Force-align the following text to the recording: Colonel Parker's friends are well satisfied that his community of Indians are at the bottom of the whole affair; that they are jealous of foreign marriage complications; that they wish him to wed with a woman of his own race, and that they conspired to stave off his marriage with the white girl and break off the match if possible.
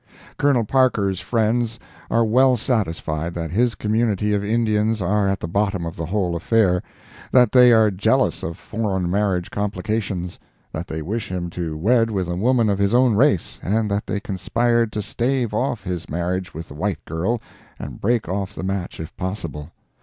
Colonel 0.39 0.63
Parker's 0.65 1.19
friends 1.19 1.79
are 2.09 2.25
well 2.25 2.57
satisfied 2.57 3.35
that 3.35 3.51
his 3.51 3.75
community 3.75 4.33
of 4.33 4.43
Indians 4.43 4.99
are 4.99 5.29
at 5.29 5.39
the 5.39 5.47
bottom 5.47 5.85
of 5.85 5.95
the 5.95 6.07
whole 6.07 6.35
affair; 6.35 6.81
that 7.31 7.51
they 7.51 7.71
are 7.71 7.91
jealous 7.91 8.41
of 8.41 8.57
foreign 8.57 9.11
marriage 9.11 9.51
complications; 9.51 10.39
that 10.73 10.87
they 10.87 11.03
wish 11.03 11.31
him 11.31 11.51
to 11.51 11.77
wed 11.77 12.09
with 12.09 12.27
a 12.27 12.35
woman 12.35 12.67
of 12.67 12.79
his 12.79 12.95
own 12.95 13.13
race, 13.15 13.59
and 13.61 13.91
that 13.91 14.07
they 14.07 14.19
conspired 14.19 14.91
to 14.93 15.03
stave 15.03 15.53
off 15.53 15.83
his 15.83 16.09
marriage 16.09 16.51
with 16.51 16.69
the 16.69 16.73
white 16.73 17.05
girl 17.05 17.39
and 17.77 18.01
break 18.01 18.27
off 18.27 18.55
the 18.55 18.63
match 18.63 18.99
if 18.99 19.15
possible. 19.17 19.71